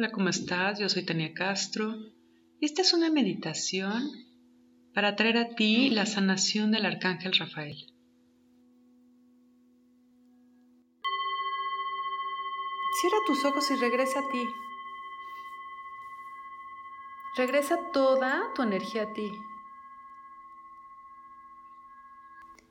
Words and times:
Hola, 0.00 0.12
¿cómo 0.12 0.30
estás? 0.30 0.78
Yo 0.78 0.88
soy 0.88 1.04
Tania 1.04 1.34
Castro 1.34 1.94
y 2.58 2.64
esta 2.64 2.80
es 2.80 2.94
una 2.94 3.10
meditación 3.10 4.10
para 4.94 5.14
traer 5.14 5.36
a 5.36 5.54
ti 5.54 5.90
la 5.90 6.06
sanación 6.06 6.70
del 6.70 6.86
Arcángel 6.86 7.34
Rafael. 7.34 7.76
Cierra 12.98 13.18
tus 13.26 13.44
ojos 13.44 13.70
y 13.72 13.74
regresa 13.74 14.20
a 14.20 14.32
ti. 14.32 14.42
Regresa 17.36 17.78
toda 17.92 18.54
tu 18.54 18.62
energía 18.62 19.02
a 19.02 19.12
ti. 19.12 19.30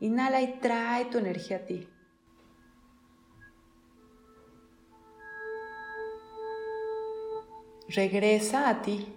Inhala 0.00 0.40
y 0.40 0.60
trae 0.60 1.04
tu 1.04 1.18
energía 1.18 1.58
a 1.58 1.66
ti. 1.66 1.86
Regresa 7.88 8.68
a 8.68 8.82
ti. 8.82 9.14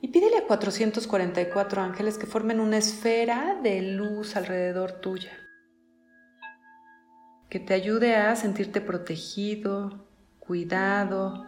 Y 0.00 0.08
pídele 0.08 0.38
a 0.38 0.46
444 0.46 1.80
ángeles 1.80 2.18
que 2.18 2.26
formen 2.26 2.60
una 2.60 2.76
esfera 2.76 3.58
de 3.62 3.80
luz 3.80 4.36
alrededor 4.36 4.92
tuya, 5.00 5.32
que 7.48 7.58
te 7.58 7.72
ayude 7.72 8.16
a 8.16 8.36
sentirte 8.36 8.80
protegido, 8.82 10.06
cuidado. 10.38 11.46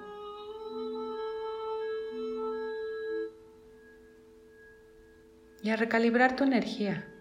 Y 5.63 5.71
a 5.71 5.77
recalibrar 5.77 6.37
tu 6.37 6.45
energía. 6.45 7.13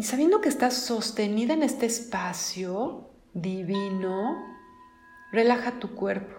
Y 0.00 0.02
sabiendo 0.02 0.40
que 0.40 0.48
estás 0.48 0.72
sostenida 0.72 1.52
en 1.52 1.62
este 1.62 1.84
espacio 1.84 3.10
divino, 3.34 4.42
relaja 5.30 5.72
tu 5.72 5.94
cuerpo. 5.94 6.34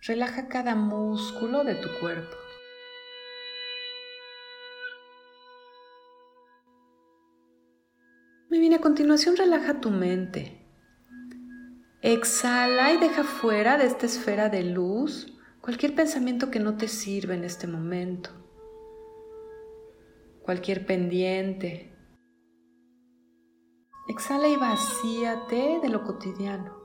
Relaja 0.00 0.48
cada 0.48 0.74
músculo 0.74 1.64
de 1.64 1.74
tu 1.74 1.88
cuerpo. 2.00 2.34
Muy 8.48 8.58
bien, 8.58 8.72
a 8.72 8.80
continuación 8.80 9.36
relaja 9.36 9.82
tu 9.82 9.90
mente. 9.90 10.66
Exhala 12.00 12.94
y 12.94 12.96
deja 12.96 13.22
fuera 13.22 13.76
de 13.76 13.84
esta 13.84 14.06
esfera 14.06 14.48
de 14.48 14.62
luz 14.62 15.38
cualquier 15.60 15.94
pensamiento 15.94 16.50
que 16.50 16.58
no 16.58 16.78
te 16.78 16.88
sirva 16.88 17.34
en 17.34 17.44
este 17.44 17.66
momento 17.66 18.41
cualquier 20.42 20.84
pendiente. 20.86 21.92
Exhala 24.08 24.48
y 24.48 24.56
vacíate 24.56 25.78
de 25.80 25.88
lo 25.88 26.02
cotidiano. 26.02 26.82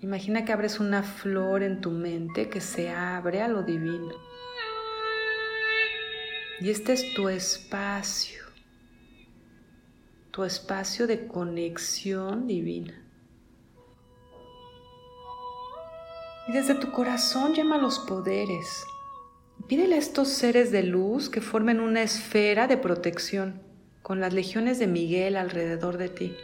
Imagina 0.00 0.44
que 0.44 0.52
abres 0.52 0.80
una 0.80 1.04
flor 1.04 1.62
en 1.62 1.80
tu 1.80 1.92
mente 1.92 2.48
que 2.48 2.60
se 2.60 2.90
abre 2.90 3.40
a 3.40 3.46
lo 3.46 3.62
divino. 3.62 4.16
Y 6.60 6.70
este 6.70 6.92
es 6.92 7.14
tu 7.14 7.28
espacio, 7.28 8.42
tu 10.32 10.42
espacio 10.42 11.06
de 11.06 11.28
conexión 11.28 12.48
divina. 12.48 13.00
Y 16.48 16.52
desde 16.52 16.74
tu 16.74 16.90
corazón 16.90 17.54
llama 17.54 17.76
a 17.76 17.78
los 17.78 18.00
poderes. 18.00 18.84
Pídele 19.68 19.94
a 19.94 19.98
estos 19.98 20.28
seres 20.28 20.72
de 20.72 20.82
luz 20.82 21.28
que 21.28 21.40
formen 21.40 21.80
una 21.80 22.02
esfera 22.02 22.66
de 22.66 22.76
protección 22.76 23.62
con 24.02 24.20
las 24.20 24.32
legiones 24.32 24.78
de 24.78 24.88
Miguel 24.88 25.36
alrededor 25.36 25.98
de 25.98 26.08
ti. 26.08 26.36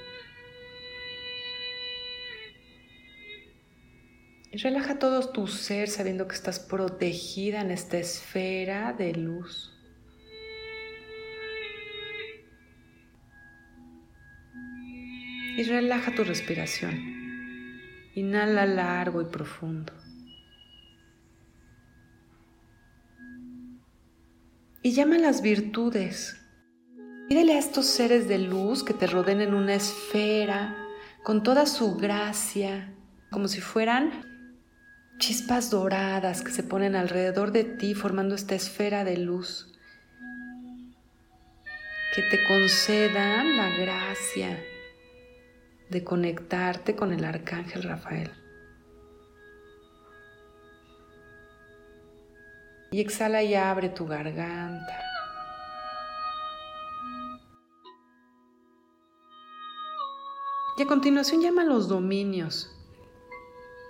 Y 4.53 4.57
relaja 4.59 4.99
todo 4.99 5.29
tu 5.31 5.47
ser 5.47 5.89
sabiendo 5.89 6.27
que 6.29 6.35
estás 6.35 6.61
protegida 6.61 7.61
en 7.61 7.71
esta 7.71 7.99
esfera 7.99 8.93
de 8.93 9.13
luz. 9.13 9.75
Y 15.57 15.65
relaja 15.65 16.15
tu 16.15 16.23
respiración. 16.23 17.18
Inhala 18.15 18.67
largo 18.67 19.23
y 19.23 19.27
profundo. 19.27 19.93
Y 24.83 24.93
llama 24.93 25.19
las 25.19 25.43
virtudes. 25.43 26.41
Pídele 27.29 27.55
a 27.55 27.59
estos 27.59 27.87
seres 27.87 28.27
de 28.29 28.39
luz 28.39 28.83
que 28.83 28.95
te 28.95 29.07
rodeen 29.07 29.41
en 29.41 29.55
una 29.55 29.75
esfera 29.75 30.77
con 31.23 31.43
toda 31.43 31.67
su 31.67 31.97
gracia, 31.97 32.95
como 33.31 33.49
si 33.49 33.61
fueran 33.61 34.25
chispas 35.19 35.71
doradas 35.71 36.43
que 36.43 36.53
se 36.53 36.63
ponen 36.63 36.97
alrededor 36.97 37.53
de 37.53 37.65
ti 37.65 37.95
formando 37.95 38.35
esta 38.35 38.55
esfera 38.55 39.05
de 39.05 39.19
luz. 39.19 39.75
Que 42.15 42.23
te 42.23 42.43
concedan 42.47 43.57
la 43.57 43.69
gracia 43.77 44.59
de 45.91 46.05
conectarte 46.05 46.95
con 46.95 47.13
el 47.13 47.25
arcángel 47.25 47.83
Rafael. 47.83 48.31
Y 52.91 53.01
exhala 53.01 53.43
y 53.43 53.55
abre 53.55 53.89
tu 53.91 54.07
garganta. 54.07 55.01
Y 60.79 60.83
a 60.83 60.87
continuación 60.87 61.43
llama 61.43 61.63
a 61.63 61.67
los 61.67 61.89
dominios. 61.89 62.71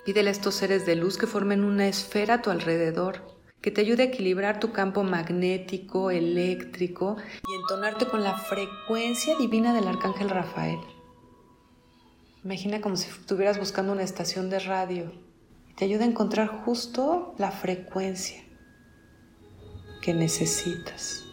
Pídele 0.07 0.31
a 0.31 0.33
estos 0.33 0.55
seres 0.55 0.87
de 0.87 0.97
luz 0.97 1.19
que 1.19 1.27
formen 1.27 1.63
una 1.63 1.87
esfera 1.87 2.35
a 2.35 2.43
tu 2.43 2.51
alrededor, 2.51 3.37
que 3.61 3.71
te 3.71 3.83
ayude 3.83 4.05
a 4.05 4.07
equilibrar 4.07 4.59
tu 4.59 4.73
campo 4.73 5.05
magnético, 5.05 6.11
eléctrico 6.11 7.19
y 7.47 7.55
entonarte 7.61 8.07
con 8.07 8.25
la 8.25 8.39
frecuencia 8.39 9.37
divina 9.37 9.75
del 9.75 9.87
arcángel 9.87 10.31
Rafael. 10.31 10.79
Imagina 12.49 12.81
como 12.81 12.97
si 12.97 13.11
estuvieras 13.11 13.59
buscando 13.59 13.93
una 13.93 14.03
estación 14.03 14.49
de 14.49 14.59
radio 14.59 15.13
te 15.77 15.85
ayuda 15.85 16.05
a 16.05 16.09
encontrar 16.09 16.49
justo 16.49 17.35
la 17.37 17.51
frecuencia 17.51 18.43
que 20.01 20.15
necesitas. 20.15 21.27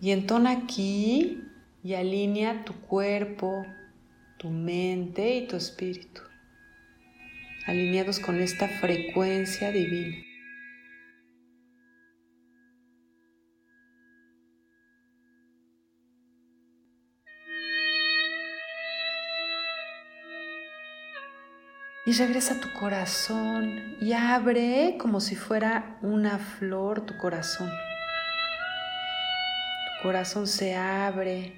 Y 0.00 0.12
entona 0.12 0.52
aquí 0.52 1.42
y 1.82 1.94
alinea 1.94 2.64
tu 2.64 2.74
cuerpo, 2.74 3.66
tu 4.38 4.50
mente 4.50 5.38
y 5.38 5.48
tu 5.48 5.56
espíritu, 5.56 6.22
alineados 7.66 8.20
con 8.20 8.40
esta 8.40 8.68
frecuencia 8.68 9.72
divina. 9.72 10.31
Y 22.04 22.12
regresa 22.14 22.54
a 22.54 22.60
tu 22.60 22.72
corazón 22.72 23.96
y 24.00 24.12
abre 24.12 24.96
como 24.98 25.20
si 25.20 25.36
fuera 25.36 25.98
una 26.02 26.38
flor 26.38 27.06
tu 27.06 27.16
corazón. 27.16 27.70
Tu 29.86 30.02
corazón 30.02 30.48
se 30.48 30.74
abre. 30.74 31.54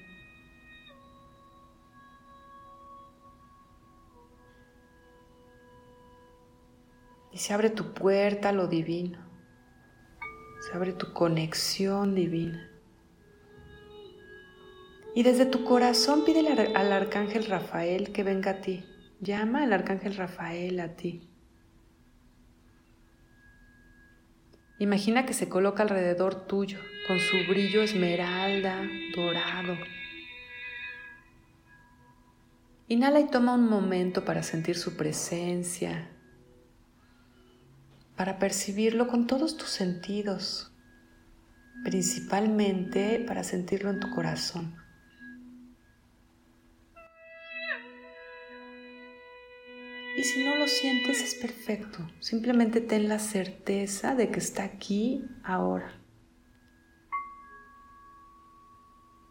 Y 7.32 7.38
se 7.38 7.54
abre 7.54 7.70
tu 7.70 7.94
puerta 7.94 8.50
a 8.50 8.52
lo 8.52 8.66
divino. 8.66 9.18
Se 10.68 10.76
abre 10.76 10.92
tu 10.92 11.14
conexión 11.14 12.14
divina. 12.14 12.70
Y 15.14 15.22
desde 15.22 15.46
tu 15.46 15.64
corazón 15.64 16.26
pídele 16.26 16.50
al 16.74 16.92
arcángel 16.92 17.46
Rafael 17.46 18.12
que 18.12 18.22
venga 18.24 18.50
a 18.50 18.60
ti 18.60 18.84
Llama 19.20 19.62
al 19.62 19.72
arcángel 19.72 20.16
Rafael 20.16 20.80
a 20.80 20.96
ti. 20.96 21.28
Imagina 24.78 25.24
que 25.24 25.34
se 25.34 25.48
coloca 25.48 25.82
alrededor 25.82 26.46
tuyo 26.46 26.78
con 27.06 27.18
su 27.20 27.36
brillo 27.48 27.82
esmeralda, 27.82 28.82
dorado. 29.14 29.76
Inhala 32.88 33.20
y 33.20 33.28
toma 33.28 33.54
un 33.54 33.68
momento 33.68 34.24
para 34.24 34.42
sentir 34.42 34.76
su 34.76 34.96
presencia, 34.96 36.10
para 38.16 38.38
percibirlo 38.38 39.06
con 39.06 39.26
todos 39.26 39.56
tus 39.56 39.70
sentidos, 39.70 40.72
principalmente 41.82 43.24
para 43.26 43.42
sentirlo 43.42 43.90
en 43.90 44.00
tu 44.00 44.10
corazón. 44.10 44.83
Y 50.16 50.22
si 50.22 50.44
no 50.44 50.54
lo 50.54 50.68
sientes 50.68 51.20
es 51.22 51.34
perfecto. 51.34 51.98
Simplemente 52.20 52.80
ten 52.80 53.08
la 53.08 53.18
certeza 53.18 54.14
de 54.14 54.30
que 54.30 54.38
está 54.38 54.62
aquí 54.62 55.24
ahora. 55.42 56.00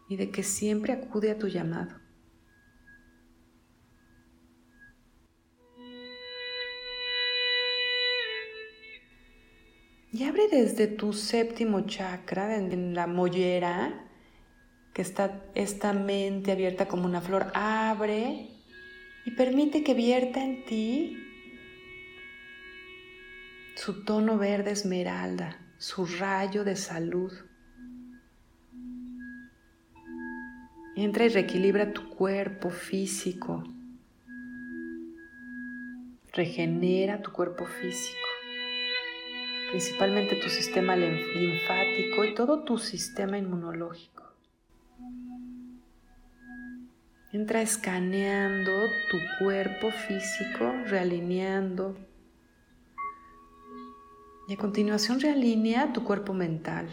Y 0.08 0.16
de 0.16 0.30
que 0.30 0.42
siempre 0.42 0.92
acude 0.92 1.30
a 1.30 1.38
tu 1.38 1.48
llamado. 1.48 2.04
Y 10.12 10.22
abre 10.22 10.46
desde 10.48 10.86
tu 10.86 11.12
séptimo 11.12 11.80
chakra, 11.86 12.56
en 12.56 12.94
la 12.94 13.08
mollera, 13.08 14.06
que 14.92 15.02
está 15.02 15.42
esta 15.56 15.92
mente 15.92 16.52
abierta 16.52 16.86
como 16.86 17.06
una 17.06 17.20
flor. 17.20 17.50
Abre 17.54 18.53
y 19.24 19.32
permite 19.32 19.82
que 19.82 19.94
vierta 19.94 20.44
en 20.44 20.64
ti 20.64 21.18
su 23.76 24.04
tono 24.04 24.38
verde 24.38 24.72
esmeralda, 24.72 25.60
su 25.78 26.06
rayo 26.06 26.64
de 26.64 26.76
salud. 26.76 27.32
Entra 30.96 31.24
y 31.24 31.28
reequilibra 31.28 31.92
tu 31.92 32.08
cuerpo 32.10 32.70
físico. 32.70 33.64
Regenera 36.32 37.22
tu 37.22 37.32
cuerpo 37.32 37.64
físico 37.66 38.24
principalmente 39.74 40.36
tu 40.36 40.48
sistema 40.48 40.94
linfático 40.94 42.24
y 42.24 42.32
todo 42.32 42.62
tu 42.62 42.78
sistema 42.78 43.38
inmunológico. 43.38 44.23
Entra 47.34 47.60
escaneando 47.62 48.70
tu 49.10 49.18
cuerpo 49.40 49.90
físico, 49.90 50.72
realineando. 50.86 51.98
Y 54.46 54.54
a 54.54 54.56
continuación 54.56 55.18
realinea 55.18 55.92
tu 55.92 56.04
cuerpo 56.04 56.32
mental. 56.32 56.88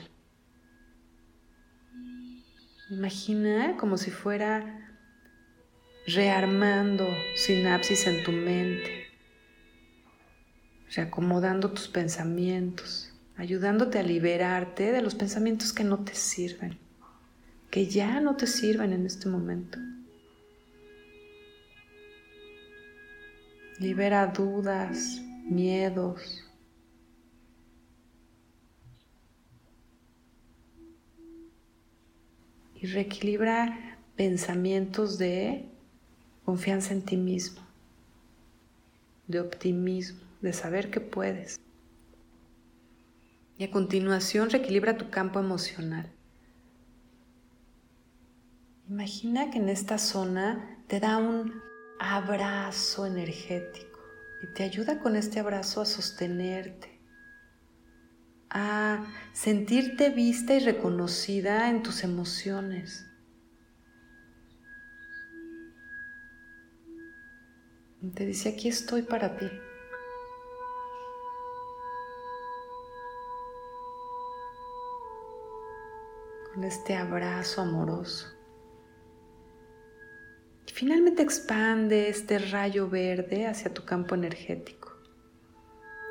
Imagina 2.89 3.77
como 3.77 3.97
si 3.97 4.09
fuera 4.09 4.97
rearmando 6.07 7.05
sinapsis 7.35 8.07
en 8.07 8.23
tu 8.23 8.31
mente 8.31 9.01
reacomodando 10.95 11.69
tus 11.69 11.87
pensamientos, 11.87 13.13
ayudándote 13.37 13.99
a 13.99 14.03
liberarte 14.03 14.91
de 14.91 15.03
los 15.03 15.13
pensamientos 15.13 15.71
que 15.71 15.83
no 15.83 16.03
te 16.03 16.15
sirven, 16.15 16.79
que 17.69 17.85
ya 17.85 18.19
no 18.19 18.35
te 18.35 18.47
sirven 18.47 18.91
en 18.91 19.05
este 19.05 19.29
momento. 19.29 19.77
Libera 23.81 24.27
dudas, 24.27 25.23
miedos. 25.43 26.47
Y 32.75 32.85
reequilibra 32.85 33.97
pensamientos 34.15 35.17
de 35.17 35.67
confianza 36.45 36.93
en 36.93 37.01
ti 37.01 37.17
mismo, 37.17 37.61
de 39.25 39.39
optimismo 39.39 40.21
de 40.41 40.53
saber 40.53 40.91
que 40.91 40.99
puedes. 40.99 41.59
Y 43.57 43.63
a 43.63 43.71
continuación 43.71 44.51
reequilibra 44.51 44.95
tu 44.95 45.09
campo 45.09 45.39
emocional. 45.39 46.07
Imagina 48.87 49.49
que 49.49 49.57
en 49.57 49.69
esta 49.69 49.97
zona 49.97 50.77
te 50.85 50.99
da 50.99 51.17
un 51.17 51.70
abrazo 52.01 53.05
energético 53.05 53.99
y 54.41 54.47
te 54.47 54.63
ayuda 54.63 54.99
con 54.99 55.15
este 55.15 55.39
abrazo 55.39 55.81
a 55.81 55.85
sostenerte, 55.85 56.99
a 58.49 59.05
sentirte 59.33 60.09
vista 60.09 60.55
y 60.55 60.59
reconocida 60.59 61.69
en 61.69 61.83
tus 61.83 62.03
emociones. 62.03 63.05
te 68.15 68.25
dice, 68.25 68.49
aquí 68.49 68.67
estoy 68.67 69.03
para 69.03 69.37
ti. 69.37 69.47
con 76.53 76.65
este 76.65 76.95
abrazo 76.95 77.61
amoroso. 77.61 78.40
Finalmente 80.81 81.21
expande 81.21 82.09
este 82.09 82.39
rayo 82.39 82.89
verde 82.89 83.45
hacia 83.45 83.71
tu 83.71 83.85
campo 83.85 84.15
energético, 84.15 84.91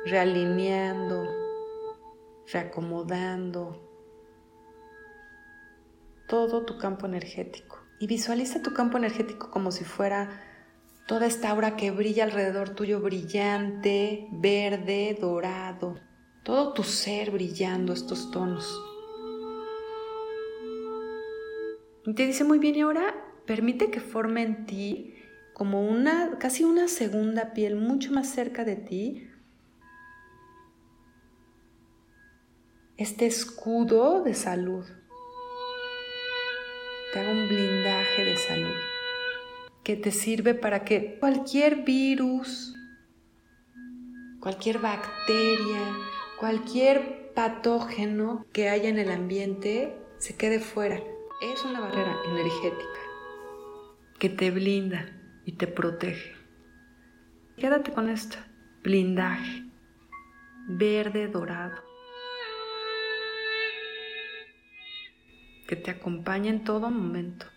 realineando, 0.05 1.27
reacomodando 2.47 3.85
todo 6.25 6.63
tu 6.63 6.77
campo 6.77 7.05
energético. 7.05 7.79
Y 7.99 8.07
visualiza 8.07 8.61
tu 8.61 8.71
campo 8.71 8.97
energético 8.97 9.51
como 9.51 9.73
si 9.73 9.83
fuera 9.83 10.41
toda 11.05 11.25
esta 11.25 11.49
aura 11.49 11.75
que 11.75 11.91
brilla 11.91 12.23
alrededor 12.23 12.69
tuyo, 12.69 13.01
brillante, 13.01 14.29
verde, 14.31 15.17
dorado. 15.19 15.99
Todo 16.43 16.71
tu 16.71 16.83
ser 16.83 17.31
brillando 17.31 17.91
estos 17.91 18.31
tonos. 18.31 18.81
Y 22.05 22.13
te 22.13 22.25
dice 22.25 22.45
muy 22.45 22.57
bien, 22.57 22.77
y 22.77 22.81
ahora 22.83 23.20
permite 23.45 23.91
que 23.91 23.99
forme 23.99 24.43
en 24.43 24.65
ti 24.65 25.15
como 25.53 25.87
una, 25.87 26.37
casi 26.39 26.63
una 26.63 26.87
segunda 26.87 27.53
piel 27.53 27.75
mucho 27.75 28.11
más 28.11 28.27
cerca 28.27 28.63
de 28.63 28.75
ti. 28.75 29.29
Este 32.97 33.25
escudo 33.25 34.23
de 34.23 34.33
salud. 34.33 34.85
Te 37.13 37.19
haga 37.19 37.31
un 37.31 37.47
blindaje 37.47 38.25
de 38.25 38.37
salud 38.37 38.75
que 39.83 39.95
te 39.95 40.11
sirve 40.11 40.53
para 40.53 40.83
que 40.85 41.17
cualquier 41.19 41.83
virus, 41.83 42.75
cualquier 44.39 44.79
bacteria, 44.79 45.97
cualquier 46.39 47.33
patógeno 47.33 48.45
que 48.53 48.69
haya 48.69 48.89
en 48.89 48.99
el 48.99 49.11
ambiente 49.11 49.95
se 50.17 50.35
quede 50.35 50.59
fuera 50.59 51.01
es 51.41 51.63
una 51.65 51.79
barrera 51.79 52.15
energética 52.25 53.10
que 54.21 54.29
te 54.29 54.51
blinda 54.51 55.09
y 55.45 55.53
te 55.53 55.65
protege. 55.65 56.35
Quédate 57.57 57.91
con 57.91 58.07
esto, 58.07 58.37
blindaje, 58.83 59.63
verde 60.67 61.27
dorado, 61.27 61.81
que 65.67 65.75
te 65.75 65.89
acompaña 65.89 66.51
en 66.51 66.63
todo 66.63 66.91
momento. 66.91 67.47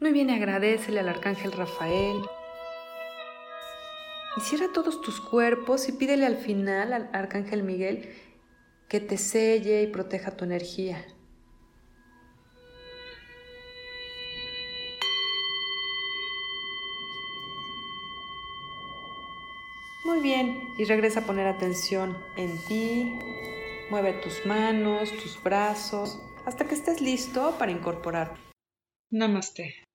Muy 0.00 0.10
bien, 0.10 0.30
agradecele 0.30 0.98
al 0.98 1.08
arcángel 1.08 1.52
Rafael. 1.52 2.20
Y 4.36 4.40
cierra 4.40 4.72
todos 4.74 5.00
tus 5.02 5.20
cuerpos 5.20 5.88
y 5.88 5.92
pídele 5.92 6.26
al 6.26 6.36
final 6.36 6.92
al 6.92 7.10
arcángel 7.12 7.62
Miguel 7.62 8.12
que 8.88 8.98
te 8.98 9.18
selle 9.18 9.84
y 9.84 9.86
proteja 9.86 10.36
tu 10.36 10.44
energía. 10.44 11.06
Muy 20.06 20.20
bien, 20.20 20.72
y 20.78 20.84
regresa 20.84 21.18
a 21.18 21.24
poner 21.24 21.48
atención 21.48 22.16
en 22.36 22.56
ti. 22.58 23.18
Mueve 23.90 24.12
tus 24.12 24.46
manos, 24.46 25.10
tus 25.10 25.42
brazos, 25.42 26.22
hasta 26.44 26.64
que 26.68 26.76
estés 26.76 27.00
listo 27.00 27.56
para 27.58 27.72
incorporar. 27.72 28.36
Namaste. 29.10 29.85